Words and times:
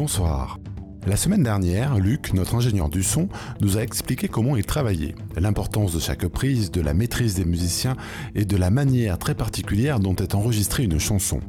Bonsoir. 0.00 0.58
La 1.06 1.14
semaine 1.14 1.42
dernière, 1.42 1.98
Luc, 1.98 2.32
notre 2.32 2.54
ingénieur 2.54 2.88
du 2.88 3.02
son, 3.02 3.28
nous 3.60 3.76
a 3.76 3.82
expliqué 3.82 4.28
comment 4.28 4.56
il 4.56 4.64
travaillait, 4.64 5.14
l'importance 5.36 5.92
de 5.92 6.00
chaque 6.00 6.26
prise, 6.26 6.70
de 6.70 6.80
la 6.80 6.94
maîtrise 6.94 7.34
des 7.34 7.44
musiciens 7.44 7.98
et 8.34 8.46
de 8.46 8.56
la 8.56 8.70
manière 8.70 9.18
très 9.18 9.34
particulière 9.34 10.00
dont 10.00 10.16
est 10.16 10.34
enregistrée 10.34 10.84
une 10.84 10.98
chanson. 10.98 11.40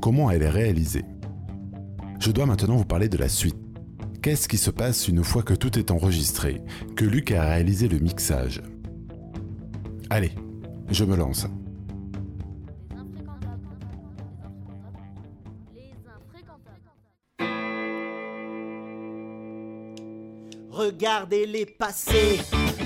Comment 0.00 0.30
elle 0.30 0.44
est 0.44 0.48
réalisée. 0.48 1.04
Je 2.20 2.30
dois 2.30 2.46
maintenant 2.46 2.76
vous 2.76 2.86
parler 2.86 3.10
de 3.10 3.18
la 3.18 3.28
suite. 3.28 3.58
Qu'est-ce 4.22 4.48
qui 4.48 4.56
se 4.56 4.70
passe 4.70 5.06
une 5.06 5.22
fois 5.22 5.42
que 5.42 5.52
tout 5.52 5.78
est 5.78 5.90
enregistré, 5.90 6.62
que 6.96 7.04
Luc 7.04 7.32
a 7.32 7.44
réalisé 7.44 7.86
le 7.86 7.98
mixage? 7.98 8.62
Allez, 10.08 10.32
je 10.90 11.04
me 11.04 11.16
lance. 11.16 11.46
Regardez-les 20.72 21.66
passer, 21.66 22.40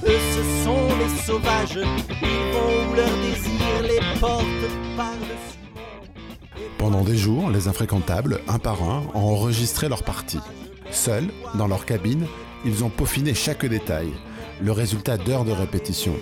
eux 0.05 0.19
ce 0.35 0.65
sont 0.65 0.89
les 0.99 1.23
sauvages, 1.23 1.79
ils 2.21 2.53
vont 2.53 2.91
où 2.91 2.95
leur 2.97 3.17
désir 3.19 3.83
les 3.83 4.19
porte 4.19 4.45
par-dessus. 4.97 5.59
Pendant 6.79 7.03
des 7.03 7.17
jours, 7.17 7.49
les 7.49 7.69
infréquentables, 7.69 8.41
un 8.49 8.59
par 8.59 8.83
un, 8.83 9.05
ont 9.15 9.29
enregistré 9.29 9.89
leur 9.89 10.03
partie. 10.03 10.41
Seuls, 10.91 11.29
dans 11.55 11.69
leur 11.69 11.87
cabine, 11.87 12.27
ils 12.65 12.83
ont 12.83 12.89
peaufiné 12.89 13.35
chaque 13.35 13.65
détail, 13.65 14.09
le 14.61 14.73
résultat 14.73 15.17
d'heures 15.17 15.45
de 15.45 15.53
répétition. 15.53 16.17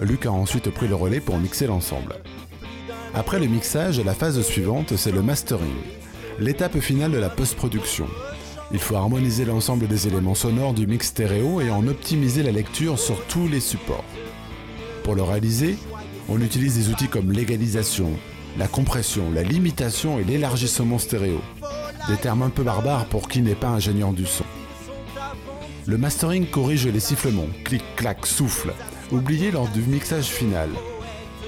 Luc 0.00 0.24
a 0.24 0.32
ensuite 0.32 0.70
pris 0.70 0.88
le 0.88 0.94
relais 0.94 1.20
pour 1.20 1.36
mixer 1.36 1.66
l'ensemble. 1.66 2.16
Après 3.14 3.38
le 3.38 3.48
mixage, 3.48 4.00
la 4.00 4.14
phase 4.14 4.40
suivante, 4.40 4.96
c'est 4.96 5.12
le 5.12 5.20
mastering, 5.20 5.76
l'étape 6.38 6.78
finale 6.80 7.12
de 7.12 7.18
la 7.18 7.28
post-production. 7.28 8.06
Il 8.72 8.80
faut 8.80 8.96
harmoniser 8.96 9.44
l'ensemble 9.44 9.86
des 9.86 10.08
éléments 10.08 10.34
sonores 10.34 10.74
du 10.74 10.86
mix 10.86 11.08
stéréo 11.08 11.60
et 11.60 11.70
en 11.70 11.86
optimiser 11.86 12.42
la 12.42 12.50
lecture 12.50 12.98
sur 12.98 13.24
tous 13.26 13.46
les 13.46 13.60
supports. 13.60 14.04
Pour 15.04 15.14
le 15.14 15.22
réaliser, 15.22 15.76
on 16.28 16.40
utilise 16.40 16.76
des 16.76 16.88
outils 16.88 17.08
comme 17.08 17.30
l'égalisation, 17.30 18.10
la 18.58 18.66
compression, 18.66 19.30
la 19.32 19.44
limitation 19.44 20.18
et 20.18 20.24
l'élargissement 20.24 20.98
stéréo. 20.98 21.40
Des 22.08 22.16
termes 22.16 22.42
un 22.42 22.50
peu 22.50 22.64
barbares 22.64 23.06
pour 23.06 23.28
qui 23.28 23.40
n'est 23.40 23.54
pas 23.54 23.68
ingénieur 23.68 24.12
du 24.12 24.26
son. 24.26 24.44
Le 25.86 25.96
mastering 25.96 26.46
corrige 26.46 26.88
les 26.88 27.00
sifflements, 27.00 27.46
clic, 27.64 27.84
clac, 27.94 28.26
souffle, 28.26 28.72
oubliés 29.12 29.52
lors 29.52 29.68
du 29.68 29.82
mixage 29.82 30.26
final. 30.26 30.70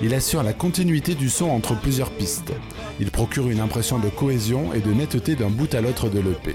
Il 0.00 0.14
assure 0.14 0.44
la 0.44 0.52
continuité 0.52 1.16
du 1.16 1.28
son 1.28 1.50
entre 1.50 1.74
plusieurs 1.74 2.12
pistes. 2.12 2.52
Il 3.00 3.10
procure 3.10 3.48
une 3.48 3.58
impression 3.58 3.98
de 3.98 4.08
cohésion 4.08 4.72
et 4.72 4.78
de 4.78 4.92
netteté 4.92 5.34
d'un 5.34 5.50
bout 5.50 5.74
à 5.74 5.80
l'autre 5.80 6.08
de 6.08 6.20
l'EP. 6.20 6.54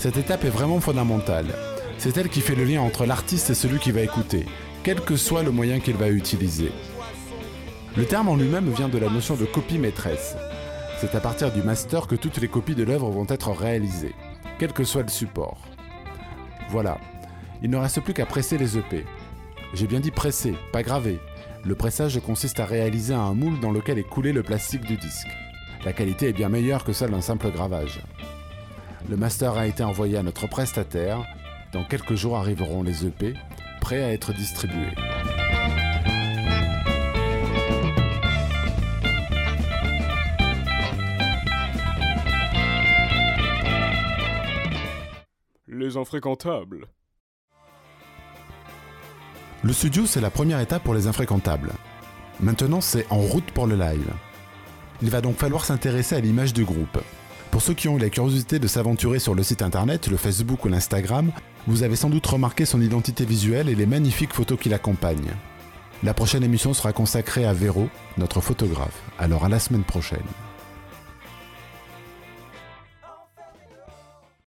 Cette 0.00 0.16
étape 0.16 0.46
est 0.46 0.48
vraiment 0.48 0.80
fondamentale. 0.80 1.54
C'est 1.98 2.16
elle 2.16 2.30
qui 2.30 2.40
fait 2.40 2.54
le 2.54 2.64
lien 2.64 2.80
entre 2.80 3.04
l'artiste 3.04 3.50
et 3.50 3.54
celui 3.54 3.78
qui 3.78 3.90
va 3.90 4.00
écouter, 4.00 4.46
quel 4.82 4.98
que 4.98 5.14
soit 5.14 5.42
le 5.42 5.50
moyen 5.50 5.78
qu'il 5.78 5.96
va 5.96 6.08
utiliser. 6.08 6.72
Le 7.98 8.06
terme 8.06 8.30
en 8.30 8.36
lui-même 8.36 8.70
vient 8.70 8.88
de 8.88 8.96
la 8.96 9.10
notion 9.10 9.34
de 9.34 9.44
copie 9.44 9.76
maîtresse. 9.76 10.36
C'est 11.02 11.14
à 11.14 11.20
partir 11.20 11.52
du 11.52 11.62
master 11.62 12.06
que 12.06 12.14
toutes 12.14 12.38
les 12.38 12.48
copies 12.48 12.74
de 12.74 12.82
l'œuvre 12.82 13.10
vont 13.10 13.26
être 13.28 13.50
réalisées, 13.50 14.14
quel 14.58 14.72
que 14.72 14.84
soit 14.84 15.02
le 15.02 15.10
support. 15.10 15.60
Voilà, 16.70 16.96
il 17.62 17.68
ne 17.68 17.76
reste 17.76 18.00
plus 18.00 18.14
qu'à 18.14 18.24
presser 18.24 18.56
les 18.56 18.78
EP. 18.78 19.04
J'ai 19.74 19.86
bien 19.86 20.00
dit 20.00 20.10
presser, 20.10 20.54
pas 20.72 20.82
graver. 20.82 21.20
Le 21.62 21.74
pressage 21.74 22.18
consiste 22.20 22.58
à 22.58 22.64
réaliser 22.64 23.12
un 23.12 23.34
moule 23.34 23.60
dans 23.60 23.70
lequel 23.70 23.98
est 23.98 24.08
coulé 24.08 24.32
le 24.32 24.42
plastique 24.42 24.86
du 24.86 24.96
disque. 24.96 25.28
La 25.84 25.92
qualité 25.92 26.30
est 26.30 26.32
bien 26.32 26.48
meilleure 26.48 26.84
que 26.84 26.94
celle 26.94 27.10
d'un 27.10 27.20
simple 27.20 27.50
gravage. 27.50 28.00
Le 29.10 29.16
master 29.16 29.54
a 29.56 29.66
été 29.66 29.82
envoyé 29.82 30.16
à 30.18 30.22
notre 30.22 30.46
prestataire. 30.46 31.26
Dans 31.72 31.82
quelques 31.84 32.14
jours 32.14 32.36
arriveront 32.36 32.84
les 32.84 33.04
EP, 33.04 33.34
prêts 33.80 34.04
à 34.04 34.12
être 34.12 34.32
distribués. 34.32 34.94
Les 45.66 45.96
infréquentables. 45.96 46.86
Le 49.64 49.72
studio, 49.72 50.06
c'est 50.06 50.20
la 50.20 50.30
première 50.30 50.60
étape 50.60 50.84
pour 50.84 50.94
les 50.94 51.08
infréquentables. 51.08 51.72
Maintenant, 52.38 52.80
c'est 52.80 53.10
en 53.10 53.18
route 53.18 53.50
pour 53.50 53.66
le 53.66 53.74
live. 53.74 54.12
Il 55.02 55.10
va 55.10 55.20
donc 55.20 55.34
falloir 55.34 55.64
s'intéresser 55.64 56.14
à 56.14 56.20
l'image 56.20 56.52
du 56.52 56.64
groupe. 56.64 57.00
Pour 57.50 57.62
ceux 57.62 57.74
qui 57.74 57.88
ont 57.88 57.96
eu 57.96 58.00
la 58.00 58.10
curiosité 58.10 58.58
de 58.58 58.68
s'aventurer 58.68 59.18
sur 59.18 59.34
le 59.34 59.42
site 59.42 59.62
internet, 59.62 60.06
le 60.06 60.16
Facebook 60.16 60.64
ou 60.64 60.68
l'Instagram, 60.68 61.32
vous 61.66 61.82
avez 61.82 61.96
sans 61.96 62.08
doute 62.08 62.26
remarqué 62.26 62.64
son 62.64 62.80
identité 62.80 63.24
visuelle 63.24 63.68
et 63.68 63.74
les 63.74 63.86
magnifiques 63.86 64.32
photos 64.32 64.58
qui 64.58 64.68
l'accompagnent. 64.68 65.34
La 66.02 66.14
prochaine 66.14 66.44
émission 66.44 66.72
sera 66.72 66.92
consacrée 66.92 67.44
à 67.44 67.52
Véro, 67.52 67.88
notre 68.18 68.40
photographe. 68.40 69.02
Alors 69.18 69.44
à 69.44 69.48
la 69.48 69.58
semaine 69.58 69.84
prochaine. 69.84 70.18